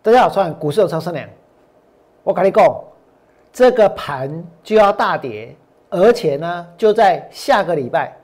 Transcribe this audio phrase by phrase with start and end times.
[0.00, 1.28] 大家好，我是股市有超生良。
[2.22, 2.64] 我跟你讲，
[3.52, 5.52] 这个盘就要大跌，
[5.90, 8.16] 而且呢，就在下个礼拜。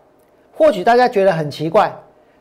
[0.56, 1.92] 或许大家觉得很奇怪，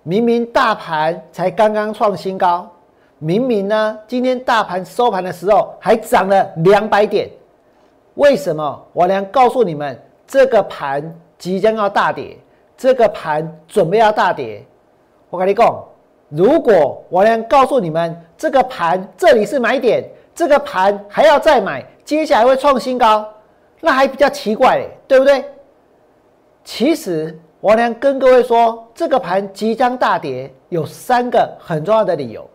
[0.03, 2.71] 明明大盘才刚刚创新高，
[3.17, 7.27] 明明呢，今天大盘收盘的时候还涨了两百点，
[8.13, 8.85] 为什么？
[8.93, 12.37] 我良告诉你们，这个盘即将要大跌，
[12.77, 14.63] 这个盘准备要大跌。
[15.31, 15.83] 我跟你讲。
[16.29, 20.03] 如果我能告诉你们，这个盘这里是买点，
[20.35, 23.25] 这个盘还要再买，接下来会创新高，
[23.79, 25.45] 那还比较奇怪，对不对？
[26.65, 32.45] 其实我能跟各位说，这个盘即将大跌，有三个很重要的理由。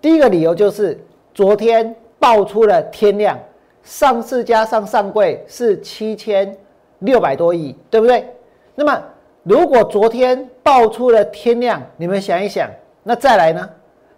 [0.00, 0.98] 第一个理由就是
[1.34, 3.38] 昨天爆出了天量，
[3.82, 6.56] 上市加上上柜是七千
[7.00, 8.26] 六百多亿，对不对？
[8.74, 9.02] 那么
[9.42, 12.70] 如果昨天爆出了天量，你们想一想。
[13.02, 13.68] 那再来呢？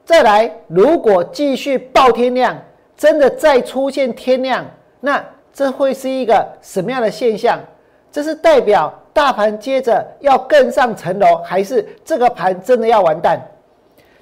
[0.08, 2.56] 再来，如果继续爆天量，
[2.96, 4.64] 真的再出现天量，
[5.00, 7.60] 那这会是一个什么样的现象？
[8.10, 13.38] 这是代表大盘接着要更上层楼，还是这个盘真的要完蛋？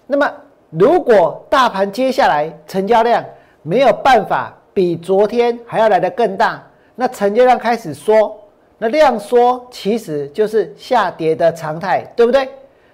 [0.09, 0.29] 那么，
[0.71, 3.25] 如果大盘接下来成交量
[3.63, 6.61] 没有办法比昨天还要来得更大，
[6.97, 8.37] 那成交量开始缩，
[8.79, 12.49] 那量缩其实就是下跌的常态，对不对？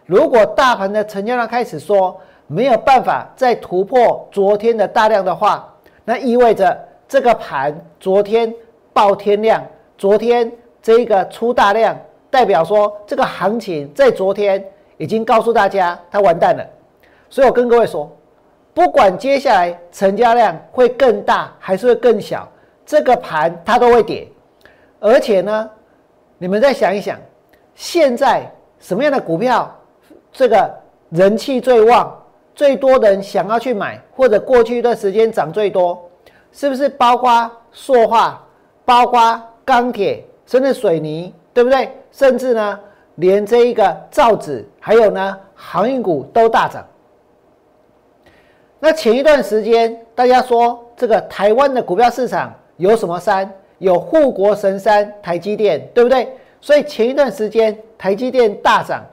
[0.04, 2.20] 如果大盘的成交量开始缩
[2.52, 8.54] 没有办法再突破昨天的大量的话，那意味着这个盘昨天
[8.92, 9.64] 爆天量，
[9.96, 11.96] 昨天这个出大量，
[12.30, 14.62] 代表说这个行情在昨天
[14.98, 16.62] 已经告诉大家它完蛋了。
[17.30, 18.14] 所以我跟各位说，
[18.74, 22.46] 不管接下来成交量会更大还是会更小，
[22.84, 24.28] 这个盘它都会跌。
[25.00, 25.70] 而且呢，
[26.36, 27.18] 你们再想一想，
[27.74, 28.46] 现在
[28.78, 29.74] 什么样的股票？
[30.30, 30.70] 这个
[31.08, 32.21] 人气最旺，
[32.54, 36.10] 最多人想要去买，或者过去一段时间涨最多，
[36.52, 38.44] 是不是包括塑化、
[38.84, 41.90] 包括钢铁，甚至水泥，对不对？
[42.10, 42.78] 甚至呢，
[43.16, 46.86] 连这一个造纸，还有呢，航运股都大涨。
[48.78, 53.50] 那前一段时间，大家说这个台湾的股票市场有什么山？
[53.78, 56.28] 有护国神山台积电，对不对？
[56.60, 59.04] 所以前一段时间台积电大涨。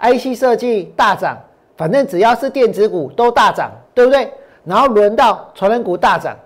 [0.00, 1.36] IC 设计大涨，
[1.78, 4.30] 反正只要是电子股都大涨，对不对？
[4.64, 6.36] 然后轮到传染股大涨，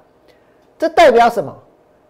[0.79, 1.53] 这代表什么？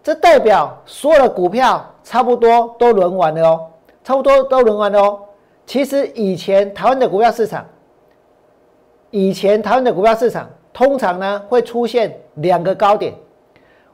[0.02, 3.70] 这代表所有的股票差不多都轮完了哦，
[4.02, 5.20] 差不多都轮完了哦。
[5.64, 7.64] 其实以前台湾的股票市场，
[9.10, 13.14] 以前台湾的股票市场通常呢会出现两个高点。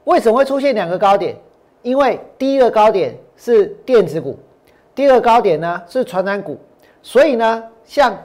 [0.05, 1.37] 为什么会出现两个高点？
[1.83, 4.39] 因为第一个高点是电子股，
[4.95, 6.57] 第二个高点呢是传染股。
[7.03, 8.17] 所以呢，像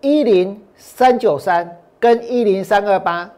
[0.00, 3.28] 一零三九三跟一零三二八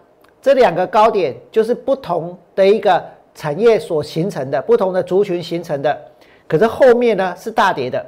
[0.43, 3.03] 这两个高点，就是不同的一个
[3.35, 5.99] 产业所形成的，不同的族群形成的。
[6.47, 8.05] 可是后面呢是大跌的，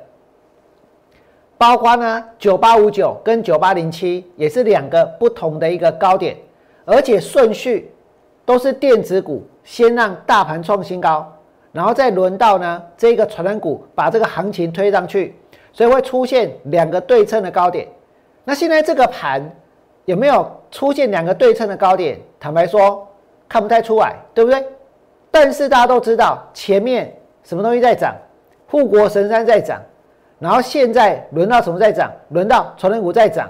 [1.57, 6.37] 包括呢九八五九跟九八零七也是两个不同的一个高点，
[6.85, 7.91] 而且顺序
[8.45, 11.31] 都是电子股先让大盘创新高，
[11.71, 15.35] 然后再轮到呢这个传染股把这个行情推上去。
[15.75, 17.89] 所以会出现两个对称的高点。
[18.45, 19.43] 那现在这个盘
[20.05, 22.19] 有没有出现两个对称的高点？
[22.41, 23.07] 坦白说，
[23.49, 24.65] 看不太出来，对不对？
[25.31, 27.15] 但是大家都知道，前面
[27.45, 28.15] 什么东西在涨？
[28.67, 29.81] 护国神山在涨，
[30.39, 32.11] 然后现在轮到什么在涨？
[32.31, 33.49] 轮到传统股在涨。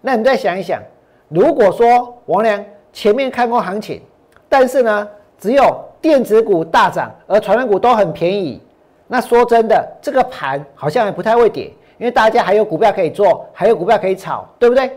[0.00, 0.82] 那你再想一想，
[1.28, 2.62] 如果说王良
[2.92, 4.02] 前面看过行情，
[4.48, 8.60] 但是呢，只有电子股大涨，而传统股都很便宜。
[9.06, 14.90] 那说真的，这个盘好像也不太会跌，因为大家还有股票可以做，还有股票可以炒，对不对？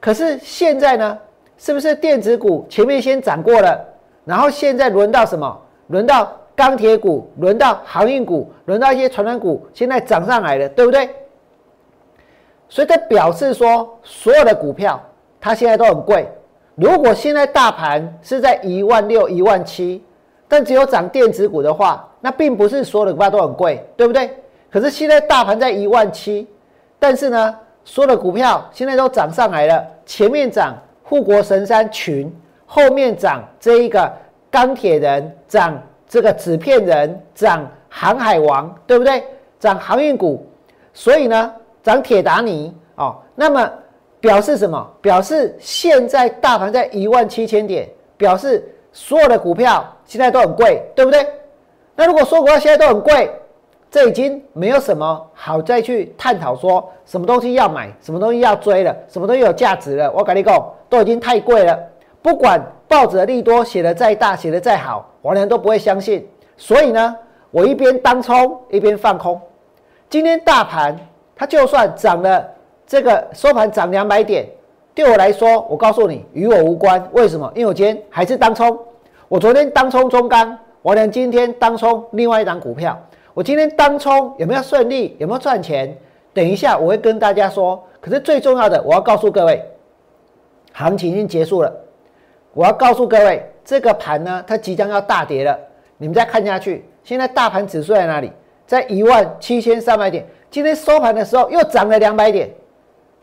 [0.00, 1.18] 可是现在呢，
[1.56, 3.82] 是不是电子股前面先涨过了，
[4.24, 5.60] 然后现在轮到什么？
[5.88, 11.08] 轮到钢铁股，轮到航运股，轮到一些传染股，现在涨上来了，对不对？
[12.68, 15.00] 所以这表示说，所有的股票
[15.40, 16.28] 它现在都很贵。
[16.74, 20.02] 如果现在大盘是在一万六、一万七。
[20.46, 24.30] 但只有涨电子股的话，那并不是所有的股票都很贵，对不对？
[24.74, 26.48] 可是现在大盘在一万七，
[26.98, 29.86] 但是呢，所有的股票现在都涨上来了。
[30.04, 30.74] 前面涨
[31.04, 32.28] 护国神山群，
[32.66, 34.12] 后面涨这一个
[34.50, 39.22] 钢铁人，涨这个纸片人，涨航海王，对不对？
[39.60, 40.44] 涨航运股，
[40.92, 43.14] 所以呢，涨铁达尼哦。
[43.36, 43.70] 那么
[44.18, 44.84] 表示什么？
[45.00, 48.68] 表示现在大盘在一万七千点，表示。
[48.96, 51.24] 所有的股票现在都很贵，对不对？
[51.96, 53.28] 那如果说股票现在都很贵，
[53.94, 60.10] 这已经没有什么好再去探讨说什么东西要买，什么东西要追了，什么东西有价值了。
[60.10, 61.78] 我跟你讲，都已经太贵了，
[62.20, 66.28] 不管报纸的利多写的再大，写的再好，王良都不会相信。
[66.56, 67.16] 所以呢，
[67.52, 69.40] 我一边当冲一边放空。
[70.10, 70.98] 今天大盘
[71.36, 72.44] 它就算涨了，
[72.84, 74.44] 这个收盘涨两百点，
[74.92, 77.00] 对我来说，我告诉你与我无关。
[77.12, 77.48] 为什么？
[77.54, 78.76] 因为我今天还是当冲。
[79.28, 83.00] 我昨天当冲中钢，王良今天当冲另外一档股票。
[83.34, 85.16] 我今天当冲有没有顺利？
[85.18, 85.94] 有没有赚钱？
[86.32, 87.82] 等一下我会跟大家说。
[88.00, 89.60] 可是最重要的，我要告诉各位，
[90.72, 91.72] 行情已经结束了。
[92.52, 95.58] 我要告诉各位，这个盘呢，它即将要大跌了。
[95.96, 98.30] 你们再看下去，现在大盘指数在哪里？
[98.66, 100.24] 在一万七千三百点。
[100.48, 102.48] 今天收盘的时候又涨了两百点，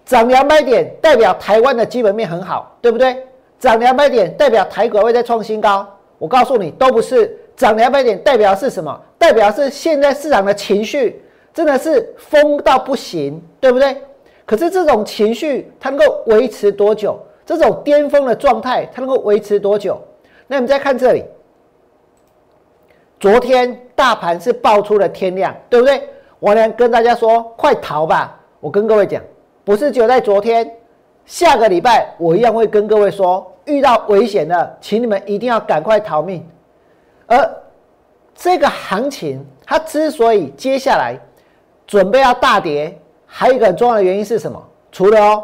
[0.04, 3.26] 涨两百点代表台湾的基本面很好，对不对？
[3.60, 5.88] 涨两百点代表台股会在创新高。
[6.18, 7.38] 我告诉你，都不是。
[7.56, 9.00] 涨两百点代表是什么？
[9.22, 11.24] 代表是现在市场的情绪
[11.54, 13.96] 真的是疯到不行，对不对？
[14.48, 17.20] 可是这种情绪它能够维持多久？
[17.46, 20.02] 这种巅峰的状态，它能够维持多久？
[20.48, 21.24] 那我们再看这里，
[23.20, 26.02] 昨天大盘是爆出了天量，对不对？
[26.40, 28.40] 我呢跟大家说，快逃吧！
[28.60, 29.22] 我跟各位讲，
[29.64, 30.68] 不是只有在昨天，
[31.28, 36.44] 下个礼拜我一样会跟各位说，遇到危险了，请你们一定要赶快逃命。
[37.28, 37.61] 而
[38.36, 41.16] 这个行情，它之所以接下来
[41.86, 44.62] 准备要大跌，还有一个很重要的原因是什么？
[44.92, 45.44] 除了哦。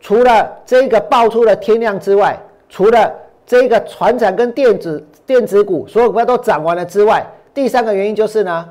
[0.00, 2.38] 除了这个爆出的天量之外，
[2.68, 3.10] 除了
[3.46, 8.68] 这个船产跟电子电子股所有股票都涨完了之外，第三个原因就是呢，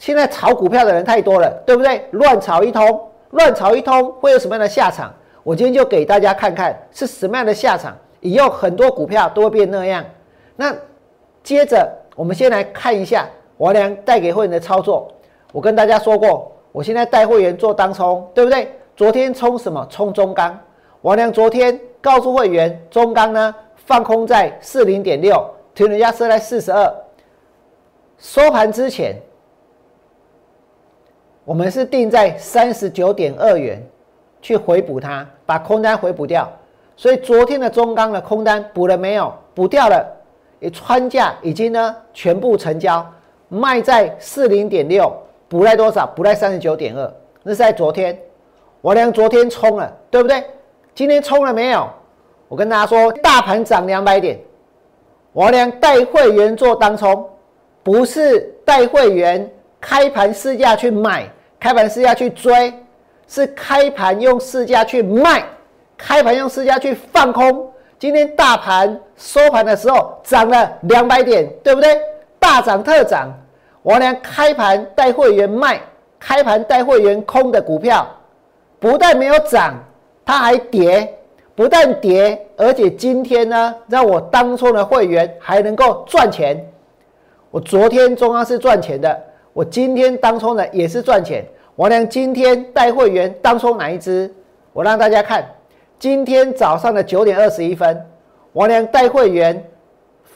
[0.00, 2.04] 现在炒股票的人太多了，对不对？
[2.10, 5.14] 乱炒一通，乱炒一通会有什么样的下场？
[5.44, 7.96] 我今天就给大家看看是什么样的下场。
[8.18, 10.04] 以后很多股票都会变那样。
[10.56, 10.74] 那
[11.44, 13.28] 接着我们先来看一下
[13.58, 15.12] 王良带给会员的操作。
[15.52, 18.68] 我跟大家说过，我现在带会员做当冲，对不对？
[18.96, 19.86] 昨天冲什么？
[19.90, 20.58] 冲中钢。
[21.02, 26.94] 王良昨天告诉会员，中钢呢放空在四零点六，停人家设在四十二。
[28.18, 29.14] 收盘之前，
[31.44, 33.86] 我们是定在三十九点二元
[34.40, 36.50] 去回补它，把空单回补掉。
[36.96, 39.32] 所以昨天的中钢的空单补了没有？
[39.54, 40.15] 补掉了。
[40.58, 43.04] 你穿价已经呢全部成交，
[43.48, 45.12] 卖在四零点六，
[45.48, 46.06] 补在多少？
[46.06, 47.12] 补在三十九点二。
[47.42, 48.18] 那是在昨天。
[48.80, 50.44] 我俩昨天冲了，对不对？
[50.94, 51.88] 今天冲了没有？
[52.48, 54.38] 我跟大家说，大盘涨两百点，
[55.32, 57.28] 我俩带会员做当冲，
[57.82, 59.50] 不是带会员
[59.80, 62.72] 开盘市价去买，开盘市价去追，
[63.26, 65.44] 是开盘用市价去卖，
[65.96, 67.68] 开盘用市价去放空。
[67.98, 71.98] 今天大盘收盘的时候涨了两百点，对不对？
[72.38, 73.28] 大涨特涨，
[73.82, 75.80] 我俩开盘带会员卖，
[76.18, 78.06] 开盘带会员空的股票。
[78.78, 79.74] 不但没有涨，
[80.24, 81.12] 它还跌。
[81.54, 86.62] 不但跌，而且今天呢，让我当初的会员还能够赚钱。
[87.50, 89.18] 我昨天中央是赚钱的，
[89.54, 91.42] 我今天当初的也是赚钱。
[91.74, 94.30] 我俩今天带会员当初哪一支？
[94.74, 95.48] 我让大家看，
[95.98, 98.04] 今天早上的九点二十一分，
[98.52, 99.64] 我俩带会员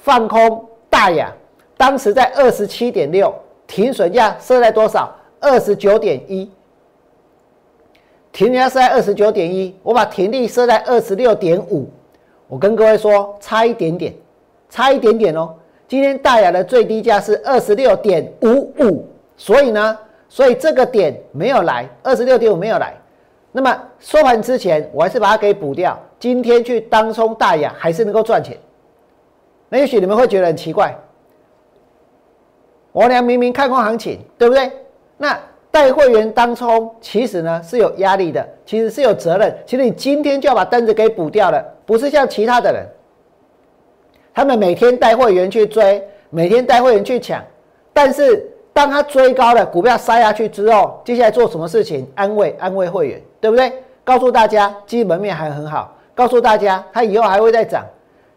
[0.03, 1.31] 放空大雅，
[1.77, 3.35] 当时在二十七点六，
[3.67, 5.15] 停损价设在多少？
[5.39, 6.51] 二十九点一。
[8.33, 11.89] 停价设在二十九点一，我把停利设在二十六点五。
[12.49, 14.15] 我跟各位说，差一点点，
[14.71, 15.55] 差一点点哦。
[15.87, 19.99] 今天大雅的最低价是二十六点五五，所以呢，
[20.29, 22.95] 所以这个点没有来，二十六点五没有来。
[23.53, 25.99] 那么收盘之前，我还是把它给补掉。
[26.19, 28.57] 今天去当冲大雅还是能够赚钱。
[29.69, 30.97] 那也许你们会觉得很奇怪，
[32.93, 34.71] 我俩明明看空行情，对不对？
[35.17, 35.39] 那。
[35.73, 39.57] 带会员当冲，其实呢是有压力的，其实是有责任。
[39.65, 42.85] 其实你今天就要把单子给补掉了，不是像其他的人，
[44.35, 47.41] 他们每天带会员去追，每天带会员去抢，
[47.93, 52.05] 但是当他追高了，股票杀下去之后，接下来做什么事情？
[52.17, 53.73] 安慰安慰会员，对不对？
[54.05, 57.85] 告诉大家基本面还很好，告诉大家它以后还会再涨，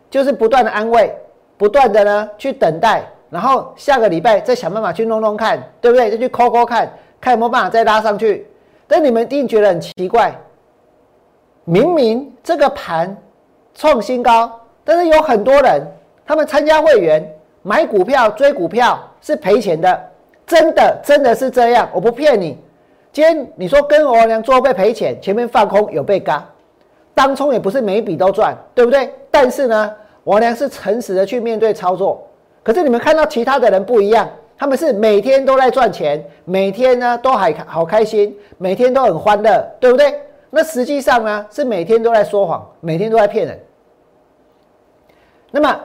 [0.10, 1.14] 就是不断的安慰，
[1.58, 6.12] 不断的呢去等待，然后下个礼拜再想办法去弄弄看，对不对？
[6.12, 6.92] 再去抠抠看。
[7.20, 8.46] 看有没有办法再拉上去，
[8.86, 10.36] 但你们一定觉得很奇怪，
[11.64, 13.16] 明明这个盘
[13.74, 14.52] 创新高，
[14.84, 15.82] 但是有很多人
[16.26, 17.26] 他们参加会员
[17.62, 20.12] 买股票追股票是赔钱的，
[20.46, 22.62] 真的真的是这样，我不骗你。
[23.14, 26.44] 今天你说跟我娘做被赔钱，前面放空有被嘎，
[27.14, 29.14] 当冲也不是每一笔都赚，对不对？
[29.30, 29.94] 但是呢，
[30.24, 32.28] 我娘是诚实的去面对操作，
[32.64, 34.28] 可是你们看到其他的人不一样。
[34.58, 40.20] 他们是每天都在赚钱，每天呢都还好开心，每天都很欢乐，对不对？
[40.50, 43.60] 那实际上呢是每天都在说谎，每天都在骗人。
[45.52, 45.80] 那么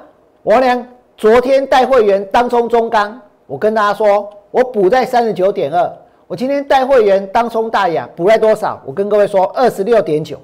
[0.45, 5.93] 王良昨天带会员当冲中钢，我跟大家说，我补在三十九点二。
[6.29, 8.83] 我今天带会员当冲大雅补了多少？
[8.85, 10.39] 我跟各位说二十六点九。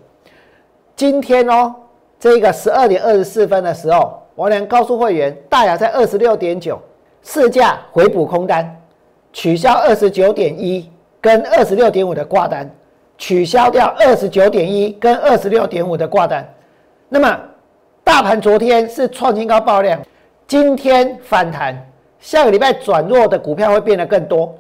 [0.96, 1.74] 今天哦，
[2.18, 6.80] 这个十二点二十四分的时候，王良告诉会员，大雅在二十六点九，
[7.22, 8.74] 市价回补空单，
[9.30, 12.74] 取消二十九点一跟二十六点五的挂单，
[13.18, 16.48] 取消掉二十九点一跟二十六点五的挂单。
[17.10, 17.38] 那么
[18.02, 20.00] 大盘昨天是创新高爆量，
[20.46, 21.76] 今天反弹，
[22.20, 24.54] 下个礼拜转弱的股票会变得更多。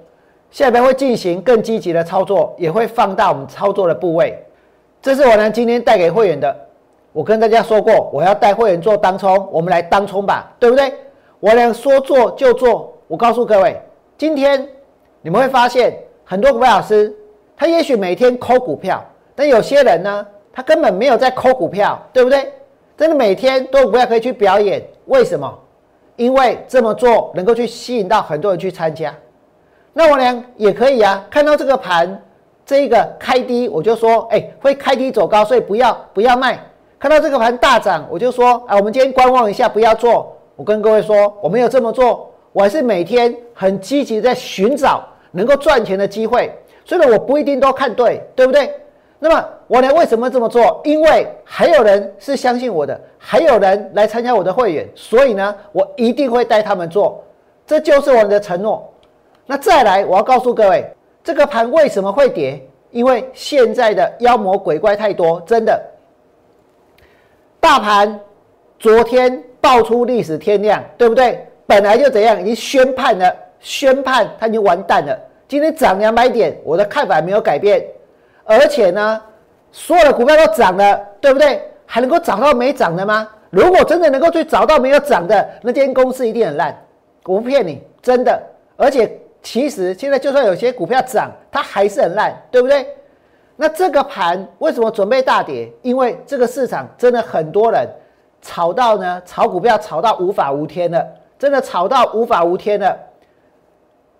[0.54, 4.40] 下边会进行更积极的操作，也会放大我们操作的部位。
[5.02, 6.56] 这是我呢今天带给会员的。
[7.12, 10.94] 我跟大家说过，我要带会员做当冲，我们来当冲吧，对不对？
[11.40, 12.96] 我俩说做就做。
[13.08, 13.82] 我告诉各位，
[14.16, 14.64] 今天
[15.22, 17.12] 你们会发现很多股票老师，
[17.56, 22.52] 他也许每天抠股票，但有些人呢，他根本没有在抠股票，对不对？
[22.96, 25.52] 真的每天都有股票可以去表演，为什么？
[26.14, 29.12] 因为这么做能够去吸引到很多人去参加。
[29.96, 32.20] 那我俩也可以啊，看到这个盘，
[32.66, 36.58] 这个开低，我就说，哎，会开低走高，所以不要不要卖。
[36.98, 40.36] 看到这个盘大涨，我就说，啊，我们今天观望一下，不要做。
[40.56, 46.52] 我跟各位说，我没有这么做，我还是每天很积极在寻找能够赚钱的机会。
[46.84, 48.74] 所以呢，我不一定都看对，对不对？
[49.20, 50.80] 那么我俩为什么这么做？
[50.84, 57.22] 因为还有人是相信我的，还有人来参加我的会员，所以呢，我一定会带他们做，
[57.66, 58.90] 这就是我们的承诺。
[59.46, 60.84] 那再来，我要告诉各位，
[61.22, 62.60] 这个盘为什么会跌？
[62.90, 65.82] 因为现在的妖魔鬼怪太多，真的。
[67.60, 68.18] 大盘
[68.78, 71.46] 昨天爆出历史天量，对不对？
[71.66, 75.18] 本来就怎样，已经宣判了，宣判它已经完蛋了。
[75.48, 77.84] 今天涨两百点，我的看法没有改变，
[78.44, 79.20] 而且呢，
[79.72, 81.62] 所有的股票都涨了，对不对？
[81.84, 83.28] 还能够找到没涨的吗？
[83.50, 86.74] 如果真的能够去找到没有涨的，那间公司一定很烂，
[87.24, 88.40] 我不骗你，真的，
[88.76, 89.18] 而且。
[89.44, 92.88] 其实现在就算有些股票涨，它还是很烂，对不对？
[93.56, 95.70] 那这个盘为什么准备大跌？
[95.82, 97.86] 因为这个市场真的很多人
[98.40, 101.06] 炒到呢，炒股票炒到无法无天了，
[101.38, 102.98] 真的炒到无法无天了。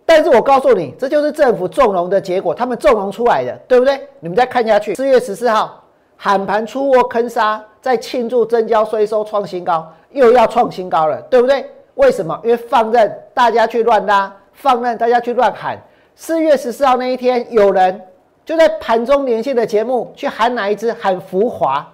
[0.05, 4.07] 但是我告诉你，这就是政府纵容的结果，他们纵容出来的，对不对？
[4.21, 5.83] 你们再看下去，四月十四号
[6.19, 11.65] 喊盘出货坑杀，在庆祝增交税收创新高，又要创新高了，对不对？
[11.95, 12.39] 为什么？
[12.45, 14.31] 因为放任大家去乱拉。
[14.55, 15.79] 放任大家去乱喊。
[16.17, 18.01] 四月十四号那一天，有人
[18.45, 20.93] 就在盘中连线的节目去喊哪一只？
[20.93, 21.87] 喊福华，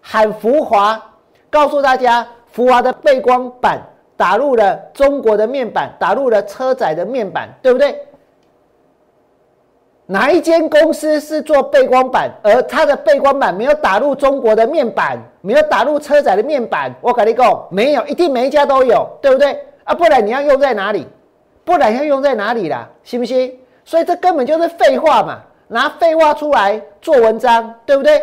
[0.00, 1.00] 喊福华，
[1.48, 3.80] 告诉大家福华的背光板
[4.16, 8.06] 打入了中国的面板，打入了车载的面板，对不对？
[10.06, 16.92] 哪一间公司是做背光板，而它的背光板没有打入中国的面板，没有打入车载的面板？
[17.00, 19.56] 我跟你讲，没有，一定每一家都有，对不对？
[19.84, 21.06] 啊，不然你要用在哪里？
[21.70, 22.88] 不然要用在哪里啦？
[23.04, 23.56] 信不信？
[23.84, 28.20] 所以这根本就是废话嘛，拿废话出来做文章，对不对？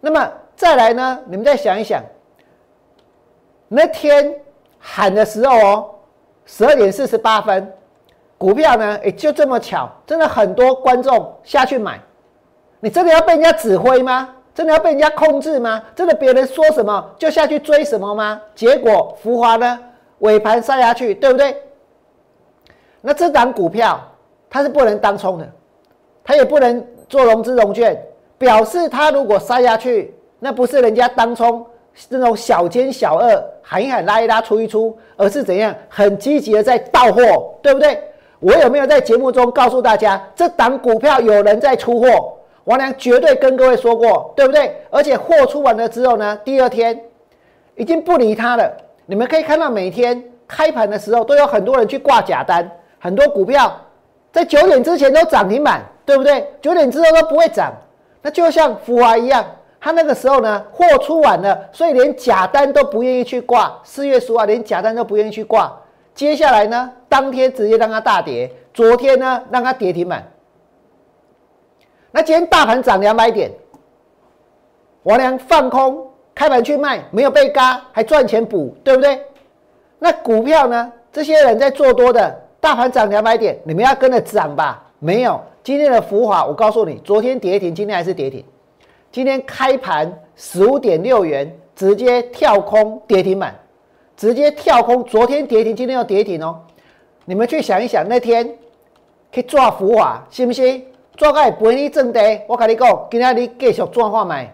[0.00, 1.18] 那么再来呢？
[1.26, 2.00] 你们再想一想，
[3.66, 4.32] 那天
[4.78, 5.90] 喊的时候哦，
[6.46, 7.72] 十二点四十八分，
[8.38, 11.98] 股票呢，也就这么巧，真的很多观众下去买。
[12.78, 14.28] 你真的要被人家指挥吗？
[14.54, 15.82] 真的要被人家控制吗？
[15.96, 18.40] 真的别人说什么就下去追什么吗？
[18.54, 19.80] 结果浮华呢，
[20.20, 21.60] 尾盘杀下去，对不对？
[23.06, 24.00] 那这档股票
[24.48, 25.46] 它是不能当冲的，
[26.24, 27.94] 它也不能做融资融券，
[28.38, 31.64] 表示它如果塞下去，那不是人家当冲
[32.08, 38.02] 那种小奸小恶喊一喊拉一拉出一出，而是怎样很积极的在到货，对不对？
[38.40, 42.32] 我有没有在节目中告诉大家，这档股票有人在出货？
[42.64, 44.74] 王良绝对跟各位说过，对不对？
[44.88, 46.98] 而且货出完了之后呢，第二天
[47.76, 48.72] 已经不理他了。
[49.04, 52.70] 你们可以看到，每天开盘的时候都有很多人去挂假单。
[53.04, 53.70] 很多股票
[54.32, 56.50] 在九点之前都涨停板，对不对？
[56.62, 57.70] 九点之后都不会涨。
[58.22, 59.44] 那就像福华一样，
[59.78, 63.78] 他那个时候呢，货出完了，所以连假单都不愿意去挂。
[63.84, 65.70] 四月十五号连假单都不愿意去挂。
[66.14, 68.50] 接下来呢，当天直接让它大跌。
[68.72, 70.26] 昨天呢，让它跌停板。
[72.10, 73.52] 那今天大盘涨两百点，
[75.02, 79.20] 王良放空开盘去卖，没有被嘎，还赚钱补，对不对？
[79.98, 80.90] 那股票呢？
[81.12, 82.40] 这些人在做多的。
[82.64, 84.82] 大盘涨两百点，你们要跟着涨吧？
[84.98, 88.42] 没有，今天的浮华，我告诉你，昨天跌停，今天还是跌停。
[89.12, 93.54] 今天开盘十五点六元，直接跳空跌停板，
[94.16, 95.04] 直接跳空。
[95.04, 96.58] 昨天跌停，今天又跌停哦。
[97.26, 98.50] 你们去想一想，那天
[99.30, 100.86] 去抓浮华，信不信？
[101.18, 104.50] 抓个赔你正跌，我跟你讲，今天你继续赚话买。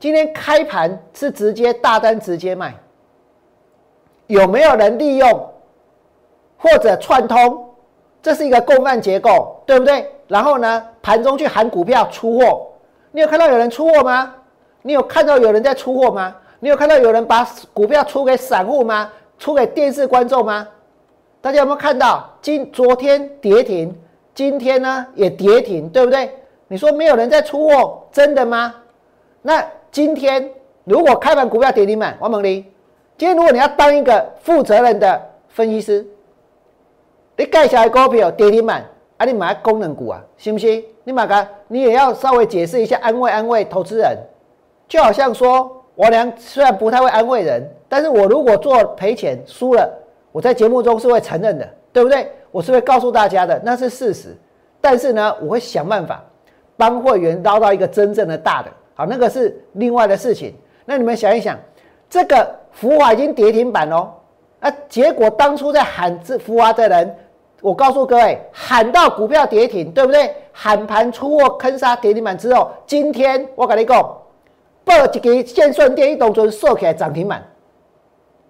[0.00, 2.74] 今天开盘是直接大单直接卖，
[4.26, 5.48] 有没有人利用
[6.62, 7.68] 或者串通？
[8.22, 10.08] 这是一个共犯结构，对不对？
[10.28, 12.68] 然后呢，盘中去喊股票出货，
[13.10, 14.32] 你有看到有人出货吗？
[14.82, 16.32] 你有看到有人在出货吗？
[16.60, 19.10] 你有看到有人把股票出给散户吗？
[19.40, 20.68] 出给电视观众吗？
[21.40, 22.30] 大家有没有看到？
[22.40, 23.92] 今昨天跌停，
[24.32, 26.32] 今天呢也跌停，对不对？
[26.68, 28.72] 你说没有人在出货，真的吗？
[29.42, 30.48] 那今天
[30.84, 32.64] 如果开盘股票跌停板，王猛林，
[33.18, 36.06] 今天如果你要当一个负责任的分析师。
[37.42, 38.84] 你盖下来股票跌停板，
[39.16, 40.80] 啊，你买功能股啊，行不行？
[41.02, 44.16] 你买个，你也要稍微解释一下，安慰安慰投资人。
[44.86, 49.92] 就好像说，我娘虽然不太会安慰人，但是我如果做赔钱输了，
[50.30, 52.30] 我在节目中是会承认的，对不对？
[52.52, 54.36] 我是会告诉大家的，那是事实。
[54.80, 56.22] 但是呢，我会想办法
[56.76, 60.54] 帮会员捞到一个真正的大的，好，那个是另外的事情。
[60.84, 61.58] 那你们想一想，
[62.08, 64.12] 这个福华已经跌停板喽。
[64.60, 64.72] 啊！
[64.88, 67.16] 结果当初在喊这福华的人，
[67.62, 70.34] 我告诉各位，喊到股票跌停，对不对？
[70.52, 74.02] 喊盘出货坑杀跌停板之后，今天我跟你讲，
[74.84, 77.42] 报一个线顺电一动尊收起来涨停板。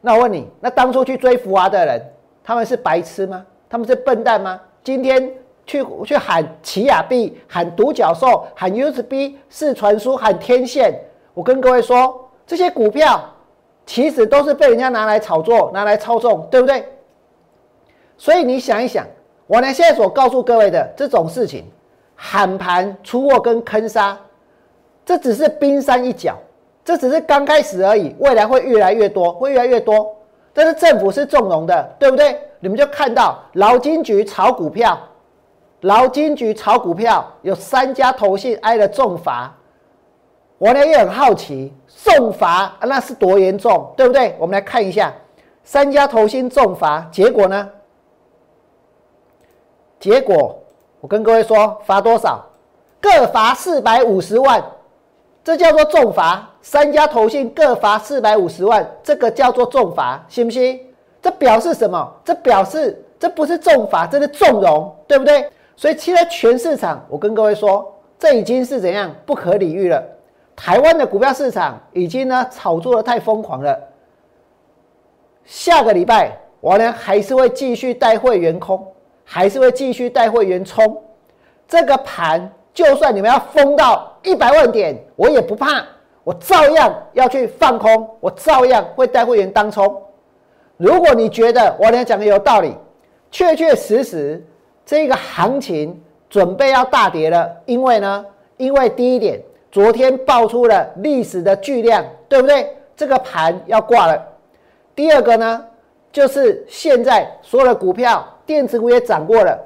[0.01, 2.03] 那我问你，那当初去追福华的人，
[2.43, 3.47] 他们是白痴吗？
[3.69, 4.59] 他们是笨蛋吗？
[4.83, 5.31] 今天
[5.67, 10.99] 去去喊奇亚币、喊独角兽、喊 USB 四传输、喊天线，
[11.35, 13.23] 我跟各位说，这些股票。
[13.85, 16.85] 其实都是被人家拿来炒作、拿来操纵，对不对？
[18.17, 19.07] 所以你想一想，
[19.47, 21.65] 我呢现在所告诉各位的这种事情，
[22.15, 24.17] 喊盘出货跟坑杀，
[25.05, 26.37] 这只是冰山一角，
[26.85, 30.15] 这只是刚开始而已，未来会越来越多，会越来越多。
[30.53, 32.39] 但是政府是纵容的，对不对？
[32.61, 34.99] 你们就看到劳金局炒股票，
[35.81, 39.53] 劳金局炒股票有三家投信挨了重罚。
[40.59, 44.37] 我呢也很好奇，重罚那是多严重，对不对？
[44.39, 45.13] 我们来看一下，
[45.65, 47.69] 三家投新重罚，结果呢？
[50.03, 50.59] 结果
[51.01, 52.45] 我跟各位说，罚多少？
[53.01, 54.61] 各罚四百五十万，
[55.45, 56.51] 这叫做重罚。
[56.61, 60.81] 三家投信各罚四百五十万，这个叫做重罚，信不信？
[61.23, 62.13] 这表示什么？
[62.25, 65.49] 这表示这不是重罚，这是纵容，对不对？
[65.77, 70.03] 所以现在全市场，我跟各位说，这已经是怎样不可理喻了。
[70.57, 73.79] 台湾的股票市场已经呢炒作的太疯狂了。
[75.45, 78.92] 下个礼拜我呢还是会继续带会员空，
[79.25, 81.03] 还是会继续带会员冲。
[81.67, 85.85] 这个盘就算你们要封到一百万点，我也不怕，
[86.25, 90.03] 我照样要去放空，我照样会带会员当冲。
[90.77, 92.75] 如果你觉得我俩讲的有道理，
[93.31, 94.45] 确确实实
[94.85, 99.43] 这个行情准备要大跌了，因为呢，因为第一点。
[99.71, 102.77] 昨天爆出了历史的巨量，对不对？
[102.95, 104.23] 这个盘要挂了。
[104.95, 105.65] 第二个呢，
[106.13, 108.23] 就是现在所有的股票，
[108.53, 109.59] 电子股也涨过了，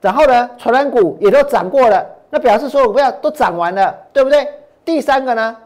[0.00, 4.46] 然后呢，传染股也都涨过了，那表示所有股票都涨完了，对不对？
[4.84, 5.56] 第三个呢，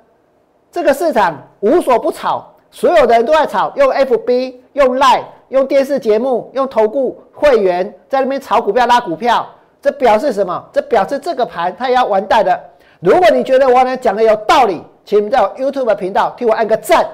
[0.71, 9.47] 这个市场无所不炒，所有的人都在炒，用 FB、用 Line、用电视节目、用投顾会员在那边炒股票、拉股票，
[9.81, 10.63] 这表示什么？
[10.73, 12.59] 这表示这个盘它也要完蛋了。
[13.01, 17.07] 如果你觉得我呢讲的有道理，请在 YouTube 频道替我按个赞。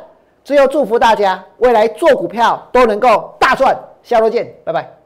[0.45, 3.77] 最后祝福大家未来做股票都能够大赚。
[4.03, 5.06] 下周见，拜拜。